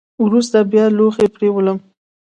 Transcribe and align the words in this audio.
وروسته 0.25 0.57
بیا 0.71 0.85
لوښي 0.97 1.27
پرېولم. 1.35 1.77